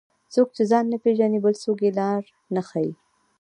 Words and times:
څوک 0.33 0.49
چې 0.55 0.63
ځان 0.71 0.85
نه 0.91 0.97
پیژني، 1.03 1.39
بل 1.45 1.53
څوک 1.63 1.77
یې 1.85 1.91
لار 1.99 2.21
نه 2.55 2.61
ښيي. 2.67 2.91